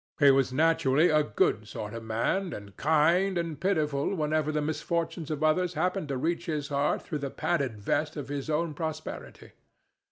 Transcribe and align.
He 0.19 0.31
was 0.31 0.51
naturally 0.51 1.09
a 1.11 1.21
good 1.21 1.67
sort 1.67 1.93
of 1.93 2.01
a 2.01 2.05
man, 2.07 2.53
and 2.53 2.75
kind 2.75 3.37
and 3.37 3.61
pitiful 3.61 4.15
whenever 4.15 4.51
the 4.51 4.59
misfortunes 4.59 5.29
of 5.29 5.43
others 5.43 5.75
happened 5.75 6.07
to 6.07 6.17
reach 6.17 6.47
his 6.47 6.69
heart 6.69 7.03
through 7.03 7.19
the 7.19 7.29
padded 7.29 7.77
vest 7.77 8.17
of 8.17 8.27
his 8.27 8.49
own 8.49 8.73
prosperity. 8.73 9.51